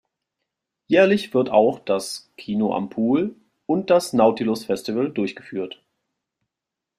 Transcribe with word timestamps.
Jährlich 0.87 1.35
wird 1.35 1.51
auch 1.51 1.77
das 1.77 2.31
'Kino 2.35 2.73
am 2.73 2.89
Pool' 2.89 3.35
und 3.67 3.91
das 3.91 4.13
'Nautilus 4.13 4.65
Festival' 4.65 5.11
durchgeführt. 5.11 5.79